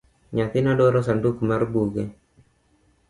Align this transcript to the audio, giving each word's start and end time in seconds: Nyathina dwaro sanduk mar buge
Nyathina 0.35 0.71
dwaro 0.79 0.99
sanduk 1.07 1.37
mar 1.49 1.61
buge 1.71 2.03